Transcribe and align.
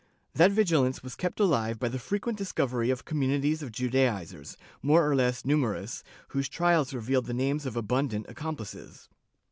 That 0.33 0.51
vigilance 0.51 1.03
was 1.03 1.13
kept 1.13 1.39
alive 1.39 1.77
by 1.77 1.87
the 1.87 1.99
frequent 1.99 2.35
discovery 2.35 2.89
of 2.89 3.05
com 3.05 3.21
munities 3.21 3.61
of 3.61 3.71
Judaizers, 3.71 4.57
more 4.81 5.07
or 5.07 5.15
less 5.15 5.45
numerous, 5.45 6.01
whose 6.29 6.49
trials 6.49 6.91
revealed 6.91 7.27
the 7.27 7.35
names 7.35 7.67
of 7.67 7.75
abundant 7.77 8.25
accomplices. 8.27 9.09